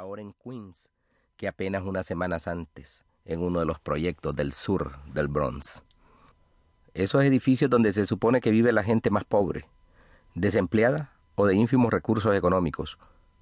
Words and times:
ahora 0.00 0.22
en 0.22 0.32
Queens, 0.32 0.88
que 1.36 1.46
apenas 1.46 1.82
unas 1.84 2.06
semanas 2.06 2.48
antes 2.48 3.04
en 3.26 3.42
uno 3.42 3.60
de 3.60 3.66
los 3.66 3.78
proyectos 3.78 4.34
del 4.34 4.52
sur 4.52 4.98
del 5.12 5.28
Bronx. 5.28 5.82
Esos 6.94 7.22
edificios 7.22 7.70
donde 7.70 7.92
se 7.92 8.06
supone 8.06 8.40
que 8.40 8.50
vive 8.50 8.72
la 8.72 8.82
gente 8.82 9.10
más 9.10 9.24
pobre, 9.24 9.66
desempleada 10.34 11.12
o 11.34 11.46
de 11.46 11.54
ínfimos 11.54 11.92
recursos 11.92 12.34
económicos, 12.34 12.98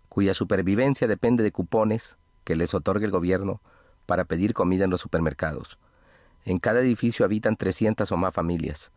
cuya 0.08 0.34
supervivencia 0.34 1.06
depende 1.06 1.44
de 1.44 1.52
cupones 1.52 2.18
que 2.42 2.56
les 2.56 2.74
otorgue 2.74 3.06
el 3.06 3.12
gobierno 3.12 3.62
para 4.06 4.24
pedir 4.24 4.52
comida 4.52 4.84
en 4.84 4.90
los 4.90 5.00
supermercados. 5.00 5.78
En 6.44 6.58
cada 6.58 6.80
edificio 6.80 7.24
habitan 7.24 7.56
300 7.56 8.10
o 8.10 8.16
más 8.16 8.34
familias, 8.34 8.90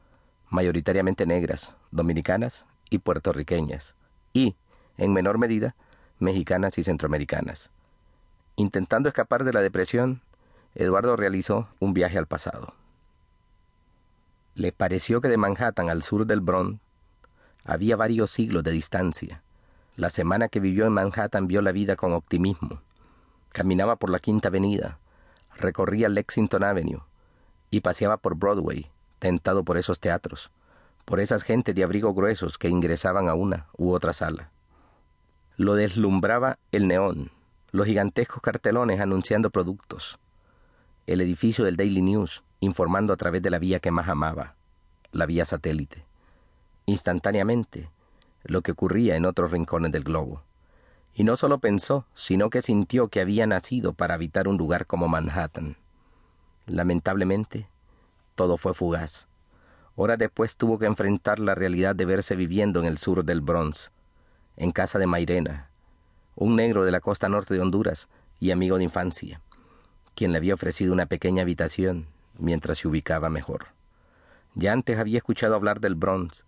mayoritariamente 0.49 1.27
negras, 1.27 1.77
dominicanas 1.91 2.65
y 2.89 2.97
puertorriqueñas, 2.97 3.95
y, 4.33 4.55
en 4.97 5.13
menor 5.13 5.37
medida, 5.37 5.75
mexicanas 6.21 6.77
y 6.77 6.83
centroamericanas. 6.83 7.69
Intentando 8.55 9.09
escapar 9.09 9.43
de 9.43 9.53
la 9.53 9.61
depresión, 9.61 10.21
Eduardo 10.75 11.15
realizó 11.15 11.67
un 11.79 11.93
viaje 11.93 12.17
al 12.17 12.27
pasado. 12.27 12.73
Le 14.55 14.71
pareció 14.71 15.21
que 15.21 15.27
de 15.29 15.37
Manhattan 15.37 15.89
al 15.89 16.03
sur 16.03 16.25
del 16.25 16.41
Bronx 16.41 16.79
había 17.63 17.95
varios 17.95 18.31
siglos 18.31 18.63
de 18.63 18.71
distancia. 18.71 19.43
La 19.95 20.09
semana 20.09 20.47
que 20.47 20.59
vivió 20.59 20.85
en 20.85 20.93
Manhattan 20.93 21.47
vio 21.47 21.61
la 21.61 21.71
vida 21.71 21.95
con 21.95 22.13
optimismo. 22.13 22.81
Caminaba 23.51 23.97
por 23.97 24.09
la 24.09 24.19
Quinta 24.19 24.47
Avenida, 24.47 24.99
recorría 25.57 26.09
Lexington 26.09 26.63
Avenue 26.63 27.03
y 27.69 27.81
paseaba 27.81 28.17
por 28.17 28.35
Broadway, 28.35 28.89
tentado 29.19 29.63
por 29.63 29.77
esos 29.77 29.99
teatros, 29.99 30.51
por 31.05 31.19
esas 31.19 31.43
gentes 31.43 31.75
de 31.75 31.83
abrigo 31.83 32.13
gruesos 32.13 32.57
que 32.57 32.69
ingresaban 32.69 33.29
a 33.29 33.33
una 33.33 33.67
u 33.77 33.91
otra 33.91 34.13
sala. 34.13 34.51
Lo 35.61 35.75
deslumbraba 35.75 36.57
el 36.71 36.87
neón, 36.87 37.29
los 37.69 37.85
gigantescos 37.85 38.41
cartelones 38.41 38.99
anunciando 38.99 39.51
productos, 39.51 40.17
el 41.05 41.21
edificio 41.21 41.63
del 41.63 41.77
Daily 41.77 42.01
News 42.01 42.43
informando 42.61 43.13
a 43.13 43.15
través 43.15 43.43
de 43.43 43.51
la 43.51 43.59
vía 43.59 43.79
que 43.79 43.91
más 43.91 44.09
amaba, 44.09 44.55
la 45.11 45.27
vía 45.27 45.45
satélite. 45.45 46.03
Instantáneamente, 46.87 47.91
lo 48.43 48.63
que 48.63 48.71
ocurría 48.71 49.15
en 49.15 49.27
otros 49.27 49.51
rincones 49.51 49.91
del 49.91 50.03
globo. 50.03 50.41
Y 51.13 51.25
no 51.25 51.35
solo 51.35 51.59
pensó, 51.59 52.07
sino 52.15 52.49
que 52.49 52.63
sintió 52.63 53.09
que 53.09 53.21
había 53.21 53.45
nacido 53.45 53.93
para 53.93 54.15
habitar 54.15 54.47
un 54.47 54.57
lugar 54.57 54.87
como 54.87 55.09
Manhattan. 55.09 55.77
Lamentablemente, 56.65 57.67
todo 58.33 58.57
fue 58.57 58.73
fugaz. 58.73 59.27
Horas 59.95 60.17
después 60.17 60.55
tuvo 60.55 60.79
que 60.79 60.87
enfrentar 60.87 61.37
la 61.37 61.53
realidad 61.53 61.95
de 61.95 62.05
verse 62.05 62.35
viviendo 62.35 62.79
en 62.79 62.87
el 62.87 62.97
sur 62.97 63.23
del 63.23 63.41
Bronx, 63.41 63.91
en 64.61 64.71
casa 64.71 64.99
de 64.99 65.07
Mairena, 65.07 65.69
un 66.35 66.55
negro 66.55 66.85
de 66.85 66.91
la 66.91 66.99
costa 66.99 67.27
norte 67.27 67.55
de 67.55 67.61
Honduras 67.61 68.07
y 68.39 68.51
amigo 68.51 68.77
de 68.77 68.83
infancia, 68.83 69.41
quien 70.13 70.31
le 70.31 70.37
había 70.37 70.53
ofrecido 70.53 70.93
una 70.93 71.07
pequeña 71.07 71.41
habitación 71.41 72.05
mientras 72.37 72.77
se 72.77 72.87
ubicaba 72.87 73.29
mejor. 73.29 73.69
Ya 74.53 74.71
antes 74.71 74.99
había 74.99 75.17
escuchado 75.17 75.55
hablar 75.55 75.79
del 75.79 75.95
Bronx, 75.95 76.45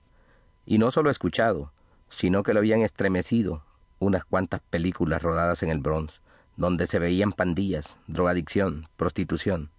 y 0.68 0.78
no 0.78 0.92
solo 0.92 1.10
escuchado, 1.10 1.72
sino 2.08 2.44
que 2.44 2.54
lo 2.54 2.60
habían 2.60 2.84
estremecido 2.84 3.64
unas 3.98 4.26
cuantas 4.26 4.62
películas 4.70 5.24
rodadas 5.24 5.64
en 5.64 5.72
el 5.72 5.80
Bronx, 5.80 6.22
donde 6.56 6.86
se 6.86 7.00
veían 7.00 7.32
pandillas, 7.32 7.98
drogadicción, 8.06 8.90
prostitución. 8.96 9.72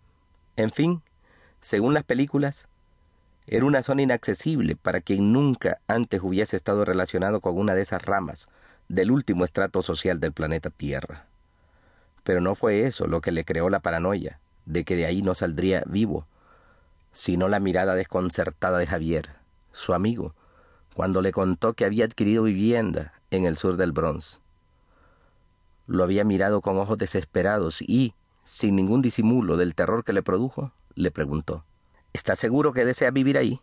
En 0.56 0.72
fin, 0.72 1.02
según 1.62 1.94
las 1.94 2.02
películas, 2.02 2.66
era 3.46 3.66
una 3.66 3.82
zona 3.82 4.02
inaccesible 4.02 4.74
para 4.74 5.02
quien 5.02 5.32
nunca 5.32 5.78
antes 5.86 6.22
hubiese 6.22 6.56
estado 6.56 6.84
relacionado 6.84 7.40
con 7.40 7.58
una 7.58 7.74
de 7.74 7.82
esas 7.82 8.02
ramas 8.02 8.48
del 8.88 9.10
último 9.10 9.44
estrato 9.44 9.82
social 9.82 10.18
del 10.18 10.32
planeta 10.32 10.70
Tierra. 10.70 11.26
Pero 12.22 12.40
no 12.40 12.54
fue 12.54 12.86
eso 12.86 13.06
lo 13.06 13.20
que 13.20 13.32
le 13.32 13.44
creó 13.44 13.68
la 13.68 13.80
paranoia 13.80 14.40
de 14.64 14.84
que 14.84 14.96
de 14.96 15.04
ahí 15.04 15.20
no 15.20 15.34
saldría 15.34 15.82
vivo, 15.86 16.26
sino 17.12 17.48
la 17.48 17.60
mirada 17.60 17.94
desconcertada 17.94 18.78
de 18.78 18.86
Javier, 18.86 19.30
su 19.72 19.92
amigo, 19.92 20.34
cuando 20.94 21.20
le 21.20 21.32
contó 21.32 21.74
que 21.74 21.84
había 21.84 22.06
adquirido 22.06 22.44
vivienda 22.44 23.12
en 23.30 23.44
el 23.44 23.58
sur 23.58 23.76
del 23.76 23.92
Bronx. 23.92 24.40
Lo 25.86 26.02
había 26.02 26.24
mirado 26.24 26.62
con 26.62 26.78
ojos 26.78 26.96
desesperados 26.96 27.82
y, 27.82 28.14
sin 28.44 28.74
ningún 28.74 29.02
disimulo 29.02 29.58
del 29.58 29.74
terror 29.74 30.02
que 30.02 30.14
le 30.14 30.22
produjo, 30.22 30.72
le 30.94 31.10
preguntó 31.10 31.64
¿Estás 32.14 32.38
seguro 32.38 32.72
que 32.72 32.84
desea 32.84 33.10
vivir 33.10 33.36
ahí? 33.36 33.60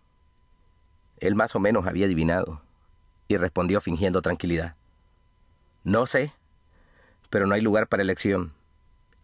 Él 1.19 1.35
más 1.35 1.56
o 1.56 1.59
menos 1.59 1.88
había 1.88 2.06
adivinado, 2.06 2.62
y 3.29 3.38
respondió 3.38 3.79
fingiendo 3.79 4.22
tranquilidad. 4.22 4.75
No 5.85 6.06
sé, 6.06 6.34
pero 7.29 7.47
no 7.47 7.56
hay 7.56 7.61
lugar 7.61 7.88
para 7.88 8.03
elección. 8.03 8.51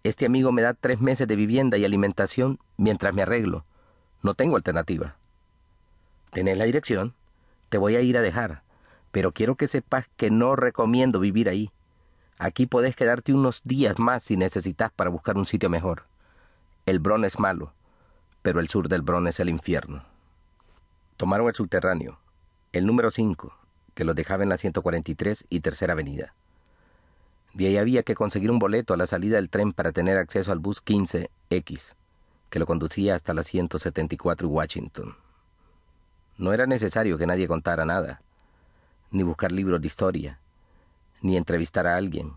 Este 0.04 0.26
amigo 0.26 0.54
me 0.54 0.62
da 0.62 0.74
tres 0.74 1.02
meses 1.02 1.28
de 1.28 1.36
vivienda 1.36 1.78
y 1.78 1.84
alimentación 1.84 2.58
mientras 2.78 3.14
me 3.14 3.22
arreglo. 3.22 3.66
No 4.24 4.34
tengo 4.34 4.56
alternativa. 4.56 5.18
¿Tenés 6.32 6.58
la 6.58 6.64
dirección? 6.64 7.14
Te 7.68 7.78
voy 7.78 7.98
a 7.98 8.02
ir 8.02 8.18
a 8.18 8.22
dejar, 8.22 8.64
pero 9.12 9.34
quiero 9.34 9.56
que 9.56 9.68
sepas 9.68 10.08
que 10.16 10.32
no 10.32 10.56
recomiendo 10.56 11.20
vivir 11.20 11.50
ahí. 11.50 11.70
Aquí 12.38 12.66
podés 12.66 12.96
quedarte 12.96 13.34
unos 13.34 13.62
días 13.66 14.00
más 14.00 14.24
si 14.24 14.38
necesitas 14.38 14.90
para 14.94 15.10
buscar 15.10 15.36
un 15.36 15.46
sitio 15.46 15.70
mejor. 15.70 16.04
El 16.86 17.00
Bron 17.00 17.26
es 17.26 17.40
malo, 17.40 17.74
pero 18.48 18.62
el 18.62 18.70
sur 18.70 18.88
del 18.88 19.02
Bron 19.02 19.28
es 19.28 19.42
el 19.42 19.50
infierno. 19.50 20.06
Tomaron 21.18 21.50
el 21.50 21.54
subterráneo, 21.54 22.18
el 22.72 22.86
número 22.86 23.12
5, 23.12 23.54
que 23.94 24.06
los 24.06 24.16
dejaba 24.16 24.44
en 24.44 24.48
la 24.48 24.56
143 24.56 25.48
y 25.50 25.60
Tercera 25.60 25.92
Avenida. 25.92 26.34
De 27.54 27.68
ahí 27.68 27.76
había 27.76 28.04
que 28.04 28.16
conseguir 28.16 28.50
un 28.50 28.58
boleto 28.58 28.94
a 28.94 28.98
la 28.98 29.06
salida 29.06 29.36
del 29.36 29.50
tren 29.50 29.74
para 29.74 29.92
tener 29.92 30.18
acceso 30.18 30.54
al 30.54 30.60
bus 30.60 30.82
15X, 30.82 31.96
que 32.50 32.60
lo 32.60 32.66
conducía 32.66 33.16
hasta 33.16 33.34
la 33.34 33.44
174 33.44 34.48
y 34.48 34.50
Washington. 34.50 35.18
No 36.38 36.54
era 36.54 36.68
necesario 36.68 37.18
que 37.18 37.28
nadie 37.28 37.50
contara 37.50 37.84
nada, 37.84 38.22
ni 39.12 39.24
buscar 39.24 39.52
libros 39.52 39.82
de 39.82 39.88
historia, 39.88 40.40
ni 41.22 41.36
entrevistar 41.36 41.86
a 41.86 41.98
alguien, 41.98 42.32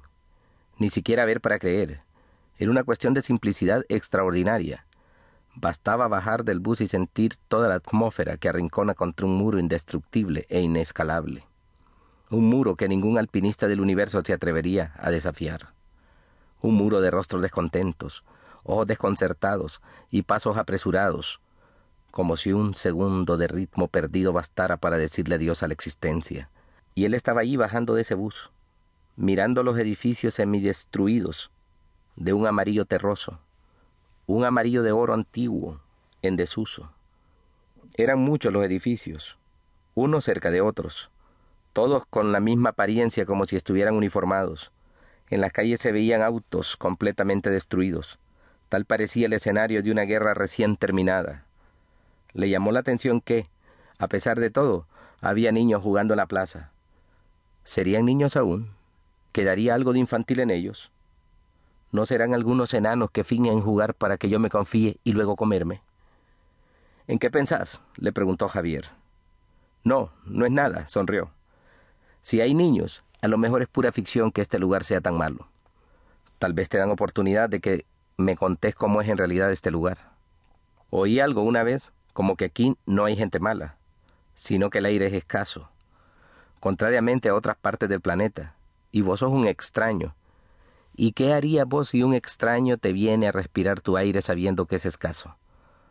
ni 0.76 0.90
siquiera 0.90 1.24
ver 1.24 1.40
para 1.40 1.60
creer. 1.60 2.00
Era 2.58 2.72
una 2.72 2.82
cuestión 2.82 3.14
de 3.14 3.22
simplicidad 3.22 3.84
extraordinaria. 3.88 4.86
Bastaba 5.54 6.08
bajar 6.08 6.44
del 6.44 6.60
bus 6.60 6.80
y 6.80 6.88
sentir 6.88 7.36
toda 7.48 7.68
la 7.68 7.76
atmósfera 7.76 8.36
que 8.36 8.48
arrincona 8.48 8.94
contra 8.94 9.26
un 9.26 9.36
muro 9.36 9.58
indestructible 9.58 10.46
e 10.48 10.60
inescalable. 10.60 11.44
Un 12.30 12.48
muro 12.48 12.76
que 12.76 12.88
ningún 12.88 13.18
alpinista 13.18 13.66
del 13.66 13.80
universo 13.80 14.22
se 14.24 14.32
atrevería 14.32 14.94
a 14.96 15.10
desafiar, 15.10 15.74
un 16.62 16.74
muro 16.74 17.00
de 17.00 17.10
rostros 17.10 17.42
descontentos, 17.42 18.22
ojos 18.62 18.86
desconcertados 18.86 19.80
y 20.10 20.22
pasos 20.22 20.56
apresurados, 20.56 21.40
como 22.10 22.36
si 22.36 22.52
un 22.52 22.74
segundo 22.74 23.36
de 23.36 23.48
ritmo 23.48 23.88
perdido 23.88 24.32
bastara 24.32 24.76
para 24.76 24.96
decirle 24.96 25.36
adiós 25.36 25.62
a 25.62 25.68
la 25.68 25.74
existencia. 25.74 26.50
Y 26.94 27.04
él 27.04 27.14
estaba 27.14 27.40
allí 27.40 27.56
bajando 27.56 27.94
de 27.94 28.02
ese 28.02 28.14
bus, 28.14 28.50
mirando 29.16 29.62
los 29.62 29.78
edificios 29.78 30.34
semidestruidos, 30.34 31.50
de 32.16 32.32
un 32.32 32.46
amarillo 32.46 32.84
terroso, 32.84 33.40
un 34.30 34.44
amarillo 34.44 34.84
de 34.84 34.92
oro 34.92 35.12
antiguo, 35.12 35.80
en 36.22 36.36
desuso. 36.36 36.92
Eran 37.96 38.20
muchos 38.20 38.52
los 38.52 38.64
edificios, 38.64 39.36
unos 39.96 40.24
cerca 40.24 40.52
de 40.52 40.60
otros, 40.60 41.10
todos 41.72 42.06
con 42.06 42.30
la 42.30 42.38
misma 42.38 42.70
apariencia 42.70 43.26
como 43.26 43.46
si 43.46 43.56
estuvieran 43.56 43.96
uniformados. 43.96 44.70
En 45.30 45.40
las 45.40 45.50
calles 45.50 45.80
se 45.80 45.90
veían 45.90 46.22
autos 46.22 46.76
completamente 46.76 47.50
destruidos. 47.50 48.20
Tal 48.68 48.84
parecía 48.84 49.26
el 49.26 49.32
escenario 49.32 49.82
de 49.82 49.90
una 49.90 50.02
guerra 50.02 50.32
recién 50.32 50.76
terminada. 50.76 51.44
Le 52.32 52.48
llamó 52.48 52.70
la 52.70 52.80
atención 52.80 53.20
que, 53.20 53.48
a 53.98 54.06
pesar 54.06 54.38
de 54.38 54.50
todo, 54.50 54.86
había 55.20 55.50
niños 55.50 55.82
jugando 55.82 56.14
en 56.14 56.18
la 56.18 56.26
plaza. 56.26 56.70
¿Serían 57.64 58.04
niños 58.04 58.36
aún? 58.36 58.70
¿Quedaría 59.32 59.74
algo 59.74 59.92
de 59.92 59.98
infantil 59.98 60.38
en 60.38 60.50
ellos? 60.50 60.92
¿No 61.92 62.06
serán 62.06 62.34
algunos 62.34 62.72
enanos 62.74 63.10
que 63.10 63.24
fingen 63.24 63.60
jugar 63.60 63.94
para 63.94 64.16
que 64.16 64.28
yo 64.28 64.38
me 64.38 64.50
confíe 64.50 64.98
y 65.02 65.12
luego 65.12 65.36
comerme? 65.36 65.82
¿En 67.06 67.18
qué 67.18 67.30
pensás? 67.30 67.82
le 67.96 68.12
preguntó 68.12 68.48
Javier. 68.48 68.88
No, 69.82 70.12
no 70.24 70.46
es 70.46 70.52
nada, 70.52 70.86
sonrió. 70.86 71.30
Si 72.22 72.40
hay 72.40 72.54
niños, 72.54 73.02
a 73.22 73.28
lo 73.28 73.38
mejor 73.38 73.62
es 73.62 73.68
pura 73.68 73.92
ficción 73.92 74.30
que 74.30 74.40
este 74.40 74.58
lugar 74.58 74.84
sea 74.84 75.00
tan 75.00 75.16
malo. 75.16 75.48
Tal 76.38 76.52
vez 76.52 76.68
te 76.68 76.78
dan 76.78 76.90
oportunidad 76.90 77.48
de 77.48 77.60
que 77.60 77.86
me 78.16 78.36
contés 78.36 78.74
cómo 78.74 79.00
es 79.00 79.08
en 79.08 79.18
realidad 79.18 79.50
este 79.50 79.70
lugar. 79.70 80.12
Oí 80.90 81.20
algo 81.20 81.42
una 81.42 81.62
vez 81.62 81.92
como 82.12 82.36
que 82.36 82.44
aquí 82.46 82.76
no 82.86 83.04
hay 83.04 83.16
gente 83.16 83.40
mala, 83.40 83.76
sino 84.34 84.70
que 84.70 84.78
el 84.78 84.86
aire 84.86 85.06
es 85.06 85.12
escaso, 85.12 85.70
contrariamente 86.60 87.28
a 87.28 87.34
otras 87.34 87.56
partes 87.56 87.88
del 87.88 88.00
planeta, 88.00 88.54
y 88.92 89.00
vos 89.00 89.20
sos 89.20 89.32
un 89.32 89.46
extraño. 89.46 90.14
¿Y 90.94 91.12
qué 91.12 91.32
haría 91.32 91.64
vos 91.64 91.90
si 91.90 92.02
un 92.02 92.14
extraño 92.14 92.78
te 92.78 92.92
viene 92.92 93.28
a 93.28 93.32
respirar 93.32 93.80
tu 93.80 93.96
aire 93.96 94.22
sabiendo 94.22 94.66
que 94.66 94.76
es 94.76 94.86
escaso? 94.86 95.36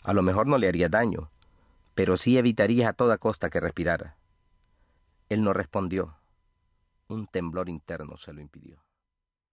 A 0.03 0.13
lo 0.13 0.21
mejor 0.21 0.47
no 0.47 0.57
le 0.57 0.67
haría 0.67 0.89
daño, 0.89 1.31
pero 1.95 2.17
sí 2.17 2.37
evitarías 2.37 2.89
a 2.89 2.93
toda 2.93 3.17
costa 3.17 3.49
que 3.49 3.59
respirara. 3.59 4.17
Él 5.29 5.43
no 5.43 5.53
respondió. 5.53 6.15
Un 7.07 7.27
temblor 7.27 7.69
interno 7.69 8.17
se 8.17 8.33
lo 8.33 8.41
impidió. 8.41 8.88